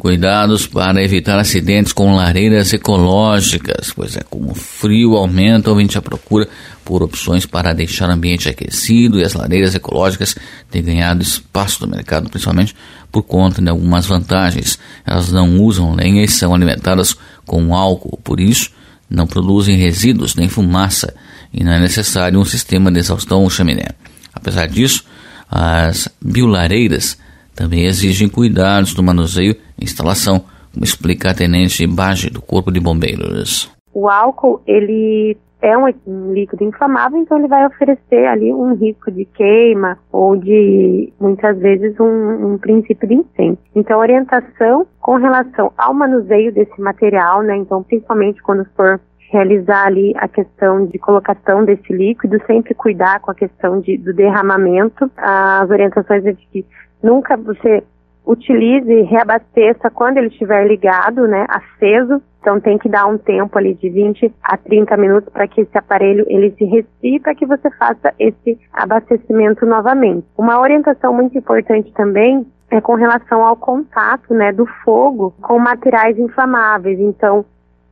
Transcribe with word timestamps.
Cuidados 0.00 0.66
para 0.66 1.04
evitar 1.04 1.38
acidentes 1.38 1.92
com 1.92 2.16
lareiras 2.16 2.72
ecológicas, 2.72 3.92
pois 3.94 4.16
é 4.16 4.22
como 4.22 4.52
o 4.52 4.54
frio 4.54 5.14
aumenta, 5.14 5.68
ouvinte 5.68 5.98
a 5.98 6.00
procura 6.00 6.48
por 6.82 7.02
opções 7.02 7.44
para 7.44 7.74
deixar 7.74 8.08
o 8.08 8.12
ambiente 8.12 8.48
aquecido 8.48 9.20
e 9.20 9.22
as 9.22 9.34
lareiras 9.34 9.74
ecológicas 9.74 10.34
têm 10.70 10.82
ganhado 10.82 11.22
espaço 11.22 11.84
no 11.84 11.94
mercado, 11.94 12.30
principalmente 12.30 12.74
por 13.12 13.24
conta 13.24 13.60
de 13.60 13.68
algumas 13.68 14.06
vantagens. 14.06 14.78
Elas 15.04 15.30
não 15.30 15.58
usam 15.58 15.94
lenha 15.94 16.24
e 16.24 16.28
são 16.28 16.54
alimentadas 16.54 17.14
com 17.44 17.74
álcool, 17.74 18.18
por 18.24 18.40
isso 18.40 18.70
não 19.08 19.26
produzem 19.26 19.76
resíduos 19.76 20.34
nem 20.34 20.48
fumaça 20.48 21.12
e 21.52 21.62
não 21.62 21.72
é 21.72 21.78
necessário 21.78 22.40
um 22.40 22.44
sistema 22.46 22.90
de 22.90 23.00
exaustão 23.00 23.42
ou 23.42 23.50
chaminé. 23.50 23.88
Apesar 24.32 24.66
disso, 24.66 25.04
as 25.50 26.08
biolareiras 26.24 27.18
também 27.54 27.86
exigem 27.86 28.28
cuidados 28.28 28.94
no 28.94 29.02
manuseio 29.02 29.54
e 29.78 29.84
instalação, 29.84 30.44
como 30.72 30.84
explica 30.84 31.30
a 31.30 31.34
tenente 31.34 31.86
Bage 31.86 32.30
do 32.30 32.40
Corpo 32.40 32.70
de 32.70 32.80
Bombeiros. 32.80 33.70
O 33.92 34.08
álcool, 34.08 34.62
ele 34.66 35.36
é 35.62 35.76
um 35.76 36.32
líquido 36.32 36.64
inflamável, 36.64 37.18
então 37.18 37.38
ele 37.38 37.48
vai 37.48 37.66
oferecer 37.66 38.26
ali 38.26 38.52
um 38.52 38.74
risco 38.74 39.10
de 39.10 39.24
queima 39.24 39.98
ou 40.10 40.36
de, 40.36 41.12
muitas 41.20 41.58
vezes, 41.58 41.98
um, 42.00 42.52
um 42.52 42.58
princípio 42.58 43.06
de 43.06 43.14
incêndio. 43.14 43.58
Então, 43.74 43.98
orientação 43.98 44.86
com 45.00 45.16
relação 45.16 45.72
ao 45.76 45.92
manuseio 45.92 46.52
desse 46.52 46.80
material, 46.80 47.42
né? 47.42 47.56
Então, 47.56 47.82
principalmente 47.82 48.42
quando 48.42 48.64
for 48.74 49.00
realizar 49.30 49.86
ali 49.86 50.12
a 50.16 50.26
questão 50.26 50.86
de 50.86 50.98
colocação 50.98 51.64
desse 51.64 51.92
líquido, 51.92 52.42
sempre 52.46 52.74
cuidar 52.74 53.20
com 53.20 53.30
a 53.30 53.34
questão 53.34 53.80
de, 53.80 53.96
do 53.96 54.12
derramamento. 54.12 55.10
As 55.16 55.70
orientações 55.70 56.26
é 56.26 56.32
de 56.32 56.46
que 56.52 56.66
nunca 57.02 57.36
você 57.36 57.82
utilize 58.26 58.90
e 58.92 59.02
reabasteça 59.02 59.90
quando 59.90 60.18
ele 60.18 60.28
estiver 60.28 60.66
ligado, 60.66 61.26
né, 61.26 61.46
aceso. 61.48 62.20
Então 62.40 62.58
tem 62.58 62.78
que 62.78 62.88
dar 62.88 63.06
um 63.06 63.18
tempo 63.18 63.56
ali 63.56 63.74
de 63.74 63.88
20 63.88 64.32
a 64.42 64.56
30 64.56 64.96
minutos 64.96 65.32
para 65.32 65.46
que 65.46 65.60
esse 65.60 65.78
aparelho 65.78 66.24
ele 66.28 66.50
se 66.52 66.64
resfrie 66.64 67.20
para 67.20 67.34
que 67.34 67.46
você 67.46 67.70
faça 67.70 68.12
esse 68.18 68.58
abastecimento 68.72 69.64
novamente. 69.64 70.26
Uma 70.36 70.58
orientação 70.60 71.14
muito 71.14 71.36
importante 71.36 71.92
também 71.92 72.46
é 72.70 72.80
com 72.80 72.94
relação 72.94 73.44
ao 73.44 73.56
contato, 73.56 74.32
né, 74.32 74.52
do 74.52 74.66
fogo 74.84 75.34
com 75.40 75.58
materiais 75.58 76.18
inflamáveis. 76.18 76.98
Então 76.98 77.44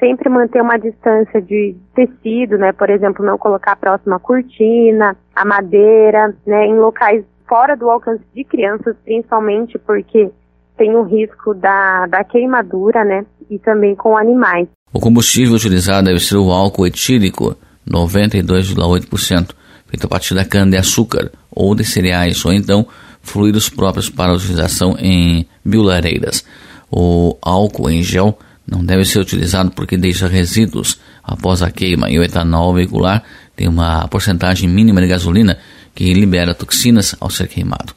sempre 0.00 0.28
manter 0.28 0.60
uma 0.60 0.78
distância 0.78 1.40
de 1.40 1.76
tecido, 1.94 2.58
né? 2.58 2.72
Por 2.72 2.90
exemplo, 2.90 3.24
não 3.24 3.38
colocar 3.38 3.76
próximo 3.76 4.14
à 4.14 4.18
cortina, 4.18 5.16
à 5.36 5.44
madeira, 5.44 6.34
né? 6.46 6.66
Em 6.66 6.74
locais 6.74 7.24
fora 7.46 7.76
do 7.76 7.88
alcance 7.90 8.22
de 8.34 8.42
crianças, 8.42 8.96
principalmente 9.04 9.78
porque 9.78 10.30
tem 10.76 10.96
o 10.96 11.02
risco 11.02 11.54
da, 11.54 12.06
da 12.06 12.24
queimadura, 12.24 13.04
né? 13.04 13.24
E 13.50 13.58
também 13.58 13.94
com 13.94 14.16
animais. 14.16 14.66
O 14.92 14.98
combustível 14.98 15.54
utilizado 15.54 16.06
deve 16.06 16.20
ser 16.20 16.36
o 16.36 16.50
álcool 16.50 16.86
etílico, 16.86 17.54
92,8%, 17.88 19.50
feito 19.86 20.06
a 20.06 20.08
partir 20.08 20.34
da 20.34 20.44
cana-de-açúcar 20.44 21.30
ou 21.50 21.74
de 21.74 21.84
cereais, 21.84 22.44
ou 22.44 22.52
então 22.52 22.86
fluidos 23.22 23.68
próprios 23.68 24.08
para 24.08 24.32
utilização 24.32 24.96
em 24.98 25.46
biolareiras. 25.64 26.44
O 26.90 27.36
álcool 27.42 27.90
em 27.90 28.02
gel 28.02 28.36
não 28.70 28.84
deve 28.84 29.04
ser 29.04 29.18
utilizado 29.18 29.72
porque 29.72 29.96
deixa 29.96 30.28
resíduos 30.28 30.98
após 31.24 31.60
a 31.60 31.70
queima 31.70 32.08
e 32.08 32.18
o 32.18 32.22
etanol 32.22 32.72
veicular 32.72 33.22
tem 33.56 33.66
uma 33.66 34.06
porcentagem 34.06 34.68
mínima 34.68 35.00
de 35.00 35.08
gasolina 35.08 35.58
que 35.94 36.14
libera 36.14 36.54
toxinas 36.54 37.16
ao 37.18 37.28
ser 37.28 37.48
queimado. 37.48 37.92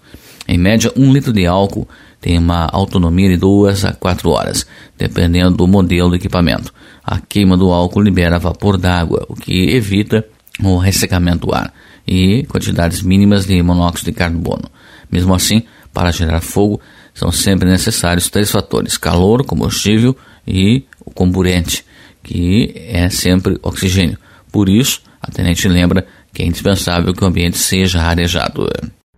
Em 0.48 0.58
média, 0.58 0.92
um 0.98 1.14
litro 1.14 1.32
de 1.32 1.46
álcool 1.46 1.88
tem 2.20 2.38
uma 2.38 2.68
autonomia 2.72 3.30
de 3.30 3.38
2 3.38 3.86
a 3.86 3.94
4 3.94 4.30
horas, 4.30 4.66
dependendo 4.98 5.58
do 5.58 5.68
modelo 5.68 6.10
do 6.10 6.16
equipamento. 6.16 6.74
A 7.04 7.20
queima 7.20 7.56
do 7.56 7.72
álcool 7.72 8.02
libera 8.02 8.40
vapor 8.40 8.78
d'água, 8.78 9.26
o 9.30 9.36
que 9.36 9.70
evita 9.76 10.26
o 10.62 10.78
ressecamento 10.78 11.48
do 11.48 11.54
ar, 11.54 11.74
e 12.06 12.44
quantidades 12.48 13.02
mínimas 13.02 13.46
de 13.46 13.62
monóxido 13.62 14.12
de 14.12 14.18
carbono. 14.18 14.70
Mesmo 15.12 15.34
assim, 15.34 15.64
para 15.94 16.12
gerar 16.12 16.42
fogo, 16.42 16.82
são 17.14 17.32
sempre 17.32 17.70
necessários 17.70 18.30
três 18.30 18.52
fatores: 18.52 18.98
calor, 18.98 19.46
combustível 19.46 20.16
e 20.48 20.86
o 21.06 21.12
comburente, 21.12 21.86
que 22.24 22.74
é 22.88 23.10
sempre 23.10 23.58
oxigênio. 23.64 24.18
Por 24.52 24.70
isso, 24.70 25.04
a 25.22 25.32
tenente 25.32 25.68
lembra 25.68 26.06
que 26.34 26.44
é 26.44 26.46
indispensável 26.46 27.14
que 27.14 27.24
o 27.24 27.28
ambiente 27.28 27.58
seja 27.58 28.02
arejado. 28.02 28.68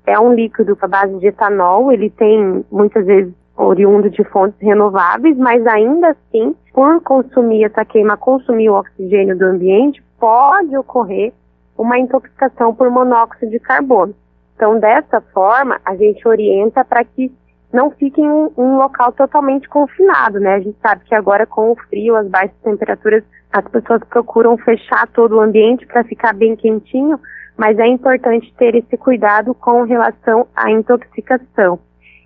É 0.06 0.19
um 0.19 0.34
líquido 0.34 0.78
à 0.81 0.88
base 0.88 1.18
de 1.19 1.28
etanol, 1.28 1.91
ele 1.91 2.09
tem 2.09 2.63
muitas 2.72 3.06
vezes 3.06 3.34
oriundo 3.58 4.09
de 4.09 4.24
fontes 4.25 4.59
renováveis, 4.59 5.38
mas 5.38 5.66
ainda 5.66 6.09
assim, 6.09 6.56
por 6.74 7.02
consumir 7.02 7.63
essa 7.63 7.86
queima, 7.86 8.18
consumir 8.18 8.69
o 8.69 8.75
oxigênio 8.75 9.38
do 9.38 9.46
ambiente, 9.46 10.03
pode 10.19 10.75
ocorrer 10.78 11.34
uma 11.78 11.97
intoxicação 11.97 12.74
por 12.74 12.90
monóxido 12.90 13.52
de 13.52 13.59
carbono. 13.59 14.13
Então, 14.56 14.80
dessa 14.80 15.22
forma, 15.34 15.80
a 15.86 15.96
gente 15.96 16.25
orienta 16.28 16.84
para 16.86 17.03
que 17.03 17.31
não 17.74 17.92
fique 17.92 18.22
em 18.22 18.30
um, 18.30 18.78
local 18.78 19.12
totalmente 19.12 19.68
confinado, 19.68 20.40
né? 20.40 20.56
A 20.56 20.59
gente 20.59 20.78
sabe 20.81 21.03
que 21.06 21.16
agora 21.16 21.46
com 21.46 21.72
o 21.72 21.76
frio, 21.76 22.16
as 22.16 22.28
baixas 22.28 22.56
temperaturas, 22.64 23.24
as 23.52 23.66
pessoas 23.68 24.02
procuram 24.09 24.58
fechar 24.58 25.08
todo 25.08 25.36
o 25.36 25.42
ambiente 25.42 25.86
para 25.86 26.04
ficar 26.04 26.34
bem 26.34 26.56
quentinho, 26.56 27.20
mas 27.58 27.78
é 27.80 27.88
importante 27.88 28.54
ter 28.58 28.75
esse 28.75 28.98
cuidado 28.98 29.54
com 29.54 29.84
relação 29.84 30.48
à 30.56 30.72
intoxicação. 30.72 31.80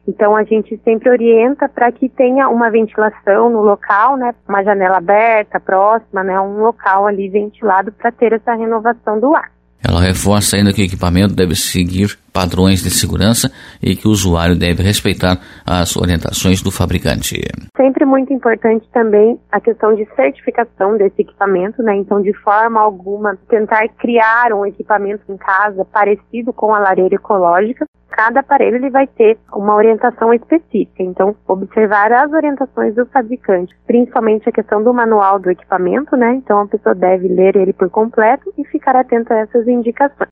Então 0.08 0.36
a 0.36 0.44
gente 0.44 0.76
sempre 0.84 1.10
orienta 1.10 1.70
para 1.70 1.92
que 1.92 2.10
tenha 2.10 2.50
uma 2.50 2.72
ventilação 2.72 3.50
no 3.50 3.62
local, 3.62 4.18
né? 4.18 4.34
Uma 4.48 4.64
janela 4.64 4.98
aberta, 4.98 5.60
próxima, 5.60 6.24
né? 6.24 6.40
Um 6.40 6.62
local 6.62 7.06
ali 7.06 7.30
ventilado 7.30 7.92
para 7.92 8.12
ter 8.12 8.34
essa 8.34 8.56
renovação 8.56 9.20
do 9.20 9.36
ar. 9.36 9.52
Ela 9.84 10.02
reforça 10.02 10.58
ainda 10.58 10.74
que 10.74 10.82
o 10.82 10.86
equipamento 10.86 11.34
deve 11.34 11.56
seguir 11.56 12.18
padrões 12.34 12.82
de 12.84 12.90
segurança 12.90 13.52
e 13.82 13.96
que 13.96 14.08
o 14.08 14.12
usuário 14.12 14.56
deve 14.56 14.84
respeitar 14.84 15.40
as 15.66 15.96
orientações 15.96 16.62
do 16.62 16.72
fabricante. 16.72 17.42
Sempre 17.76 18.06
muito 18.06 18.32
importante 18.34 18.88
também 18.94 19.40
a 19.52 19.60
questão 19.60 19.96
de 19.96 20.06
certificação 20.16 20.98
desse 20.98 21.22
equipamento, 21.22 21.82
né? 21.82 21.96
Então, 21.96 22.22
de 22.22 22.34
forma 22.34 22.80
alguma, 22.80 23.38
tentar 23.50 23.88
criar 23.98 24.54
um 24.54 24.66
equipamento 24.66 25.24
em 25.30 25.38
casa 25.38 25.86
parecido 25.86 26.54
com 26.54 26.74
a 26.74 26.80
lareira 26.80 27.16
ecológica, 27.16 27.86
cada 28.10 28.42
aparelho 28.42 28.78
ele 28.78 28.90
vai 28.90 29.08
ter 29.08 29.38
uma 29.54 29.76
orientação 29.76 30.34
específica. 30.34 31.04
Então, 31.04 31.36
observar 31.48 32.12
as 32.12 32.32
orientações 32.34 32.96
do 32.96 33.06
fabricante, 33.06 33.74
principalmente 33.86 34.50
a 34.50 34.52
questão 34.52 34.84
do 34.84 34.94
manual 34.94 35.40
do 35.40 35.50
equipamento, 35.50 36.18
né? 36.18 36.34
Então, 36.34 36.60
a 36.60 36.68
pessoa 36.68 36.96
deve 36.96 37.28
ler 37.28 37.56
ele 37.56 37.72
por 37.72 37.90
completo 37.90 38.52
e 38.58 38.66
ficar 38.90 38.96
atenta 38.96 39.34
a 39.34 39.40
essas 39.40 39.68
indicações. 39.68 40.28